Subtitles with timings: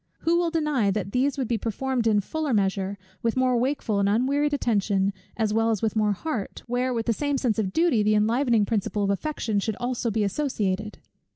[0.21, 4.09] Who will deny that these would be performed in fuller measure, with more wakeful and
[4.09, 8.01] unwearied attention, as well as with more heart; where with the same sense of duty
[8.01, 10.97] the enlivening principle of affection should be also associated?